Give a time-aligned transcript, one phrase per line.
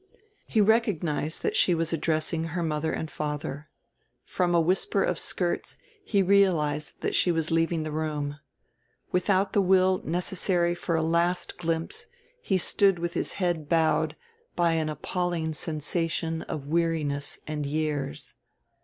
[0.47, 3.69] He recognized that she was addressing her mother and father.
[4.25, 8.39] From a whisper of skirts he realized that she was leaving the room.
[9.11, 12.07] Without the will necessary for a last glimpse
[12.41, 14.15] he stood with his head bowed
[14.55, 18.33] by an appalling sensation of weariness and years.